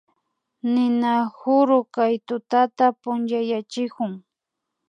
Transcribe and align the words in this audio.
Ninakuru 0.73 1.77
kay 1.95 2.13
tutata 2.27 2.85
punchayachikun 2.99 4.11